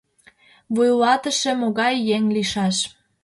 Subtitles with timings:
[0.73, 2.77] Вуйлатыше могай еҥ лийшаш?